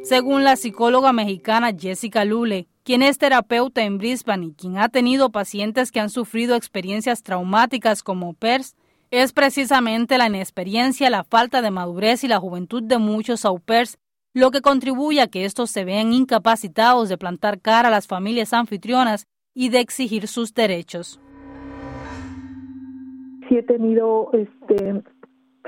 Según 0.05 0.45
la 0.45 0.55
psicóloga 0.55 1.13
mexicana 1.13 1.73
Jessica 1.77 2.25
Lule, 2.25 2.69
quien 2.87 3.03
es 3.03 3.19
terapeuta 3.19 3.83
en 3.83 3.99
Brisbane 3.99 4.47
y 4.47 4.53
quien 4.53 4.79
ha 4.79 4.89
tenido 4.89 5.31
pacientes 5.31 5.91
que 5.91 5.99
han 5.99 6.09
sufrido 6.09 6.55
experiencias 6.55 7.25
traumáticas 7.25 8.05
como 8.05 8.33
PERS, 8.33 8.77
es 9.11 9.33
precisamente 9.33 10.19
la 10.19 10.29
inexperiencia, 10.29 11.11
la 11.11 11.25
falta 11.25 11.63
de 11.63 11.73
madurez 11.73 12.23
y 12.23 12.29
la 12.29 12.39
juventud 12.39 12.85
de 12.85 12.99
muchos 12.99 13.45
au 13.45 13.59
pairs 13.59 13.99
lo 14.35 14.53
que 14.53 14.61
contribuye 14.61 15.21
a 15.21 15.27
que 15.27 15.45
estos 15.45 15.71
se 15.71 15.85
vean 15.85 16.13
incapacitados 16.13 17.09
de 17.09 17.19
plantar 17.19 17.59
cara 17.61 17.89
a 17.89 17.91
las 17.91 18.07
familias 18.07 18.53
anfitrionas 18.53 19.27
y 19.53 19.71
de 19.71 19.81
exigir 19.81 20.29
sus 20.29 20.55
derechos. 20.55 21.21
Sí 23.49 23.57
he 23.57 23.63
tenido 23.65 24.31
este, 24.33 25.03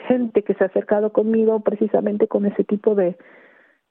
gente 0.07 0.43
que 0.43 0.55
se 0.55 0.63
ha 0.63 0.67
acercado 0.69 1.13
conmigo 1.13 1.59
precisamente 1.61 2.29
con 2.29 2.47
ese 2.47 2.63
tipo 2.63 2.95
de, 2.95 3.17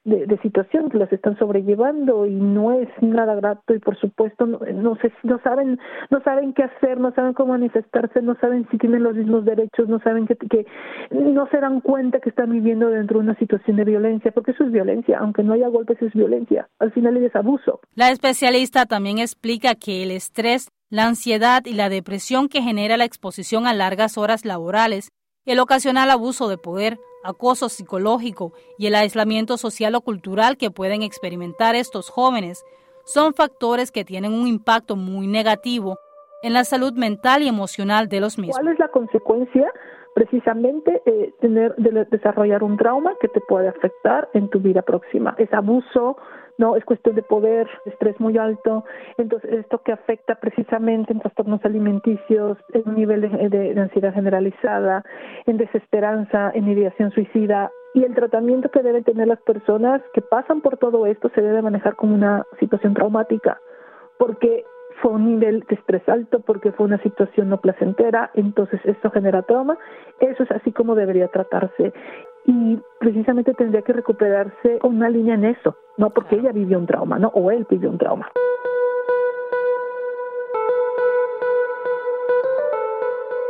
de, 0.08 0.40
situación 0.42 0.90
que 0.90 0.98
las 0.98 1.12
están 1.12 1.38
sobrellevando 1.38 2.26
y 2.26 2.34
no 2.34 2.72
es 2.72 2.88
nada 3.02 3.36
grato 3.36 3.74
y 3.74 3.80
por 3.80 4.00
supuesto 4.00 4.46
no, 4.46 4.60
no 4.60 4.96
sé 4.98 5.12
no 5.24 5.40
saben 5.44 5.80
no 6.10 6.22
saben 6.22 6.54
qué 6.54 6.64
hacer 6.64 7.00
no 7.00 7.14
saben 7.14 7.34
cómo 7.34 7.54
manifestarse 7.54 8.22
no 8.22 8.36
saben 8.40 8.68
si 8.72 8.78
tienen 8.78 9.04
los 9.04 9.16
mismos 9.16 9.44
derechos 9.44 9.90
no 9.90 10.00
saben 10.00 10.26
que, 10.26 10.36
que 10.36 10.66
no 11.12 11.48
se 11.48 11.60
dan 11.60 11.82
cuenta 11.82 12.20
que 12.20 12.30
están 12.30 12.52
viviendo 12.52 12.90
dentro 12.90 13.20
de 13.20 13.26
una 13.26 13.36
situación 13.38 13.76
de 13.78 13.84
violencia 13.84 14.32
porque 14.32 14.52
eso 14.52 14.64
es 14.64 14.72
violencia 14.72 15.18
aunque 15.20 15.44
no 15.44 15.54
haya 15.54 15.68
golpes 15.68 16.02
es 16.02 16.14
violencia. 16.14 16.70
Al 16.80 16.92
final 16.92 17.18
es 17.18 17.36
abuso. 17.36 17.80
La 17.96 18.10
especialista 18.12 18.86
también 18.86 19.20
explica 19.20 19.76
que 19.76 20.04
el 20.04 20.12
estrés 20.12 20.70
la 20.90 21.06
ansiedad 21.06 21.64
y 21.66 21.74
la 21.74 21.90
depresión 21.90 22.48
que 22.48 22.62
genera 22.62 22.96
la 22.96 23.04
exposición 23.04 23.68
a 23.68 23.74
largas 23.74 24.18
horas 24.18 24.46
laborales 24.46 25.10
el 25.46 25.60
ocasional 25.60 26.10
abuso 26.10 26.50
de 26.50 26.58
poder 26.58 27.00
acoso 27.24 27.70
psicológico 27.70 28.54
y 28.78 28.88
el 28.88 28.96
aislamiento 28.96 29.58
social 29.58 29.96
o 29.96 30.02
cultural 30.02 30.58
que 30.58 30.72
pueden 30.72 31.02
experimentar 31.02 31.76
estos 31.76 32.10
jóvenes 32.10 32.64
son 33.06 33.34
factores 33.34 33.92
que 33.92 34.06
tienen 34.06 34.34
un 34.34 34.48
impacto 34.48 34.96
muy 34.96 35.28
negativo 35.28 35.98
en 36.44 36.54
la 36.54 36.64
salud 36.64 36.94
mental 36.94 37.42
y 37.42 37.48
emocional 37.48 38.08
de 38.10 38.20
los 38.20 38.38
mismos. 38.38 38.58
¿Cuál 38.58 38.74
es 38.74 38.80
la 38.80 38.90
consecuencia? 38.90 39.72
Precisamente 40.14 41.02
eh, 41.06 41.34
tener 41.40 41.76
de, 41.76 42.06
desarrollar 42.06 42.64
un 42.64 42.78
trauma 42.78 43.14
que 43.20 43.28
te 43.28 43.40
puede 43.42 43.68
afectar 43.68 44.30
en 44.34 44.50
tu 44.50 44.60
vida 44.60 44.82
próxima. 44.82 45.36
Es 45.38 45.52
abuso, 45.54 46.18
no 46.58 46.76
es 46.76 46.84
cuestión 46.86 47.16
de 47.16 47.22
poder, 47.24 47.68
estrés 47.86 48.20
muy 48.20 48.38
alto, 48.38 48.84
entonces 49.18 49.52
esto 49.54 49.82
que 49.84 49.92
afecta 49.92 50.36
precisamente 50.36 51.14
en 51.14 51.20
trastornos 51.20 51.64
alimenticios, 51.64 52.58
en 52.74 52.84
un 52.86 52.96
nivel 52.96 53.22
de, 53.22 53.50
de, 53.50 53.80
ansiedad 53.80 54.14
generalizada, 54.14 55.04
en 55.46 55.58
desesperanza, 55.58 56.52
en 56.54 56.68
ideación 56.68 57.12
suicida, 57.12 57.72
y 57.94 58.04
el 58.04 58.14
tratamiento 58.14 58.70
que 58.70 58.84
deben 58.84 59.04
tener 59.04 59.28
las 59.28 59.42
personas 59.42 60.02
que 60.14 60.22
pasan 60.22 60.62
por 60.62 60.78
todo 60.78 61.06
esto 61.06 61.30
se 61.34 61.42
debe 61.42 61.62
manejar 61.62 61.96
como 61.96 62.14
una 62.14 62.44
situación 62.60 62.94
traumática, 62.94 63.60
porque 64.20 64.66
fue 65.02 65.12
un 65.12 65.26
nivel 65.26 65.64
de 65.70 65.76
estrés 65.76 66.08
alto, 66.10 66.40
porque 66.40 66.72
fue 66.72 66.86
una 66.86 67.02
situación 67.02 67.50
no 67.50 67.60
placentera, 67.60 68.32
entonces 68.34 68.80
esto 68.84 69.12
genera 69.12 69.44
trauma, 69.44 69.78
eso 70.20 70.44
es 70.44 70.52
así 70.52 70.72
como 70.72 70.96
debería 70.96 71.28
tratarse 71.28 71.94
y 72.48 72.80
precisamente 73.00 73.54
tendría 73.54 73.82
que 73.82 73.94
recuperarse 73.94 74.80
con 74.80 74.96
una 74.96 75.10
línea 75.10 75.36
en 75.36 75.46
eso, 75.46 75.76
no 75.98 76.10
porque 76.10 76.38
ella 76.38 76.54
vivió 76.54 76.80
un 76.80 76.88
trauma, 76.88 77.20
¿no? 77.20 77.28
O 77.36 77.52
él 77.52 77.68
vivió 77.70 77.90
un 77.90 77.98
trauma. 77.98 78.32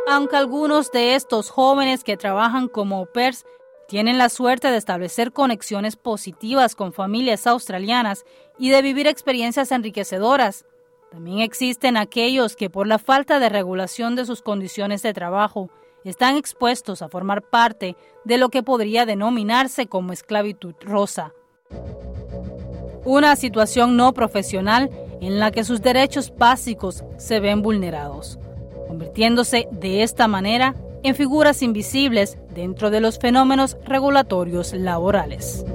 Aunque 0.09 0.35
algunos 0.35 0.91
de 0.91 1.13
estos 1.13 1.51
jóvenes 1.51 2.03
que 2.03 2.17
trabajan 2.17 2.67
como 2.67 3.05
pers 3.05 3.45
tienen 3.87 4.17
la 4.17 4.29
suerte 4.29 4.71
de 4.71 4.77
establecer 4.77 5.31
conexiones 5.31 5.95
positivas 5.95 6.75
con 6.75 6.91
familias 6.91 7.45
australianas 7.45 8.25
y 8.57 8.71
de 8.71 8.81
vivir 8.81 9.05
experiencias 9.05 9.71
enriquecedoras, 9.71 10.65
también 11.11 11.39
existen 11.39 11.97
aquellos 11.97 12.55
que 12.55 12.69
por 12.69 12.87
la 12.87 12.97
falta 12.97 13.39
de 13.39 13.49
regulación 13.49 14.15
de 14.15 14.25
sus 14.25 14.41
condiciones 14.41 15.03
de 15.03 15.13
trabajo 15.13 15.69
están 16.09 16.37
expuestos 16.37 17.01
a 17.01 17.09
formar 17.09 17.41
parte 17.41 17.95
de 18.23 18.37
lo 18.37 18.49
que 18.49 18.63
podría 18.63 19.05
denominarse 19.05 19.87
como 19.87 20.13
esclavitud 20.13 20.75
rosa. 20.81 21.33
Una 23.05 23.35
situación 23.35 23.95
no 23.95 24.13
profesional 24.13 24.89
en 25.21 25.39
la 25.39 25.51
que 25.51 25.63
sus 25.63 25.81
derechos 25.81 26.33
básicos 26.37 27.03
se 27.17 27.39
ven 27.39 27.61
vulnerados, 27.61 28.39
convirtiéndose 28.87 29.67
de 29.71 30.03
esta 30.03 30.27
manera 30.27 30.75
en 31.03 31.15
figuras 31.15 31.61
invisibles 31.61 32.37
dentro 32.53 32.89
de 32.89 33.01
los 33.01 33.19
fenómenos 33.19 33.77
regulatorios 33.85 34.73
laborales. 34.73 35.65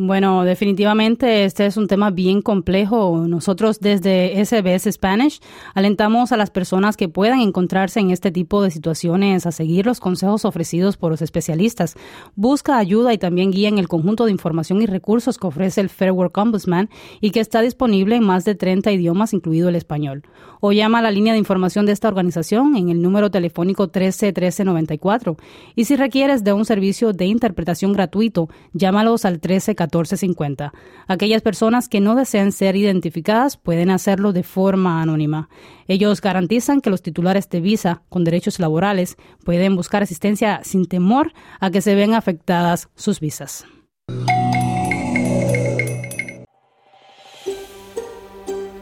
Bueno, 0.00 0.44
definitivamente 0.44 1.44
este 1.44 1.66
es 1.66 1.76
un 1.76 1.88
tema 1.88 2.12
bien 2.12 2.40
complejo. 2.40 3.24
Nosotros 3.26 3.80
desde 3.80 4.32
SBS 4.44 4.92
Spanish 4.92 5.40
alentamos 5.74 6.30
a 6.30 6.36
las 6.36 6.50
personas 6.50 6.96
que 6.96 7.08
puedan 7.08 7.40
encontrarse 7.40 7.98
en 7.98 8.12
este 8.12 8.30
tipo 8.30 8.62
de 8.62 8.70
situaciones 8.70 9.44
a 9.44 9.50
seguir 9.50 9.86
los 9.86 9.98
consejos 9.98 10.44
ofrecidos 10.44 10.96
por 10.96 11.10
los 11.10 11.20
especialistas. 11.20 11.96
Busca 12.36 12.78
ayuda 12.78 13.12
y 13.12 13.18
también 13.18 13.50
guía 13.50 13.68
en 13.70 13.78
el 13.78 13.88
conjunto 13.88 14.26
de 14.26 14.30
información 14.30 14.80
y 14.80 14.86
recursos 14.86 15.36
que 15.36 15.48
ofrece 15.48 15.80
el 15.80 15.88
Fair 15.88 16.12
Work 16.12 16.38
Ombudsman 16.38 16.90
y 17.20 17.32
que 17.32 17.40
está 17.40 17.60
disponible 17.60 18.14
en 18.14 18.22
más 18.22 18.44
de 18.44 18.54
30 18.54 18.92
idiomas, 18.92 19.34
incluido 19.34 19.68
el 19.68 19.74
español. 19.74 20.22
O 20.60 20.70
llama 20.70 21.00
a 21.00 21.02
la 21.02 21.10
línea 21.10 21.32
de 21.32 21.40
información 21.40 21.86
de 21.86 21.92
esta 21.92 22.06
organización 22.06 22.76
en 22.76 22.90
el 22.90 23.02
número 23.02 23.32
telefónico 23.32 23.88
13 23.88 24.26
1394. 24.26 25.36
Y 25.74 25.86
si 25.86 25.96
requieres 25.96 26.44
de 26.44 26.52
un 26.52 26.64
servicio 26.64 27.12
de 27.12 27.26
interpretación 27.26 27.92
gratuito, 27.92 28.48
llámalos 28.72 29.24
al 29.24 29.40
13 29.40 29.74
1450. 29.88 30.72
Aquellas 31.06 31.42
personas 31.42 31.88
que 31.88 32.00
no 32.00 32.14
desean 32.14 32.52
ser 32.52 32.76
identificadas 32.76 33.56
pueden 33.56 33.90
hacerlo 33.90 34.32
de 34.32 34.42
forma 34.42 35.02
anónima. 35.02 35.48
Ellos 35.86 36.20
garantizan 36.20 36.80
que 36.80 36.90
los 36.90 37.02
titulares 37.02 37.48
de 37.48 37.60
visa 37.60 38.02
con 38.08 38.24
derechos 38.24 38.58
laborales 38.58 39.16
pueden 39.44 39.76
buscar 39.76 40.02
asistencia 40.02 40.60
sin 40.62 40.86
temor 40.86 41.32
a 41.60 41.70
que 41.70 41.80
se 41.80 41.94
vean 41.94 42.14
afectadas 42.14 42.88
sus 42.94 43.20
visas. 43.20 43.64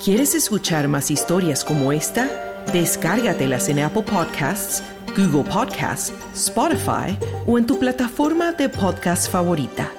¿Quieres 0.07 0.37
escuchar 0.37 0.87
más 0.87 1.11
historias 1.11 1.65
como 1.65 1.91
esta? 1.91 2.31
Descárgatelas 2.73 3.69
en 3.69 3.81
Apple 3.81 4.03
Podcasts, 4.03 4.81
Google 5.17 5.43
Podcasts, 5.51 6.13
Spotify 6.33 7.19
o 7.45 7.59
en 7.59 7.67
tu 7.67 7.77
plataforma 7.77 8.53
de 8.53 8.69
podcast 8.69 9.29
favorita. 9.29 9.91